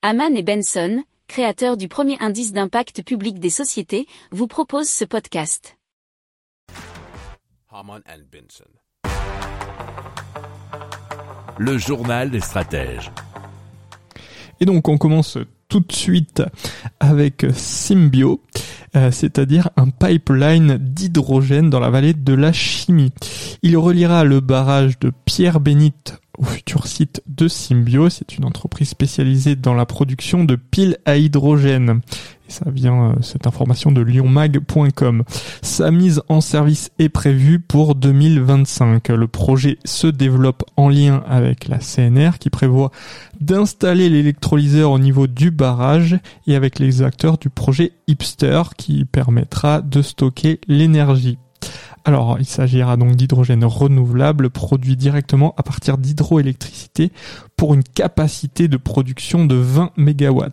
Haman 0.00 0.36
et 0.36 0.44
Benson, 0.44 1.02
créateurs 1.26 1.76
du 1.76 1.88
premier 1.88 2.16
indice 2.20 2.52
d'impact 2.52 3.02
public 3.02 3.40
des 3.40 3.50
sociétés, 3.50 4.06
vous 4.30 4.46
proposent 4.46 4.88
ce 4.88 5.04
podcast. 5.04 5.76
Haman 7.68 8.00
and 8.08 8.22
Benson. 8.30 8.70
Le 11.58 11.78
journal 11.78 12.30
des 12.30 12.38
stratèges. 12.38 13.10
Et 14.60 14.66
donc 14.66 14.86
on 14.86 14.98
commence 14.98 15.36
tout 15.66 15.80
de 15.80 15.92
suite 15.92 16.44
avec 17.00 17.44
Symbio, 17.52 18.40
euh, 18.94 19.10
c'est-à-dire 19.10 19.68
un 19.76 19.90
pipeline 19.90 20.78
d'hydrogène 20.78 21.70
dans 21.70 21.80
la 21.80 21.90
vallée 21.90 22.14
de 22.14 22.34
la 22.34 22.52
chimie. 22.52 23.12
Il 23.62 23.76
reliera 23.76 24.22
le 24.22 24.38
barrage 24.38 25.00
de 25.00 25.10
Pierre-Bénite 25.24 26.20
au 26.38 26.44
futur 26.44 26.86
site 26.86 27.22
de 27.26 27.48
Symbio. 27.48 28.08
C'est 28.08 28.38
une 28.38 28.44
entreprise 28.44 28.88
spécialisée 28.88 29.56
dans 29.56 29.74
la 29.74 29.86
production 29.86 30.44
de 30.44 30.56
piles 30.56 30.96
à 31.04 31.16
hydrogène. 31.16 32.00
Et 32.48 32.52
ça 32.52 32.70
vient, 32.70 33.10
euh, 33.10 33.12
cette 33.20 33.46
information 33.46 33.92
de 33.92 34.00
lyonmag.com. 34.00 35.24
Sa 35.60 35.90
mise 35.90 36.22
en 36.28 36.40
service 36.40 36.90
est 36.98 37.08
prévue 37.08 37.60
pour 37.60 37.94
2025. 37.94 39.08
Le 39.08 39.26
projet 39.26 39.78
se 39.84 40.06
développe 40.06 40.64
en 40.76 40.88
lien 40.88 41.22
avec 41.28 41.68
la 41.68 41.78
CNR 41.78 42.38
qui 42.38 42.48
prévoit 42.48 42.90
d'installer 43.40 44.08
l'électrolyseur 44.08 44.92
au 44.92 44.98
niveau 44.98 45.26
du 45.26 45.50
barrage 45.50 46.18
et 46.46 46.56
avec 46.56 46.78
les 46.78 47.02
acteurs 47.02 47.38
du 47.38 47.50
projet 47.50 47.92
Hipster 48.06 48.62
qui 48.76 49.04
permettra 49.04 49.82
de 49.82 50.00
stocker 50.00 50.60
l'énergie. 50.68 51.38
Alors, 52.08 52.38
il 52.38 52.46
s'agira 52.46 52.96
donc 52.96 53.16
d'hydrogène 53.16 53.66
renouvelable 53.66 54.48
produit 54.48 54.96
directement 54.96 55.52
à 55.58 55.62
partir 55.62 55.98
d'hydroélectricité 55.98 57.12
pour 57.54 57.74
une 57.74 57.82
capacité 57.82 58.66
de 58.66 58.78
production 58.78 59.44
de 59.44 59.56
20 59.56 59.90
MW. 59.98 60.44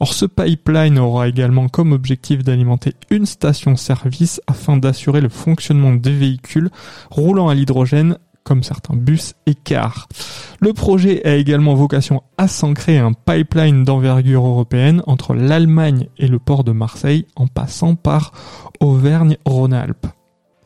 Or, 0.00 0.14
ce 0.14 0.24
pipeline 0.24 0.98
aura 0.98 1.28
également 1.28 1.68
comme 1.68 1.92
objectif 1.92 2.42
d'alimenter 2.42 2.94
une 3.10 3.26
station-service 3.26 4.40
afin 4.46 4.78
d'assurer 4.78 5.20
le 5.20 5.28
fonctionnement 5.28 5.92
des 5.92 6.14
véhicules 6.14 6.70
roulant 7.10 7.50
à 7.50 7.54
l'hydrogène 7.54 8.16
comme 8.42 8.62
certains 8.62 8.96
bus 8.96 9.34
et 9.44 9.54
cars. 9.54 10.08
Le 10.58 10.72
projet 10.72 11.22
a 11.26 11.34
également 11.34 11.74
vocation 11.74 12.22
à 12.38 12.48
s'ancrer 12.48 12.96
un 12.96 13.12
pipeline 13.12 13.84
d'envergure 13.84 14.46
européenne 14.46 15.02
entre 15.06 15.34
l'Allemagne 15.34 16.08
et 16.16 16.28
le 16.28 16.38
port 16.38 16.64
de 16.64 16.72
Marseille 16.72 17.26
en 17.36 17.46
passant 17.46 17.94
par 17.94 18.32
Auvergne-Rhône-Alpes. 18.80 20.06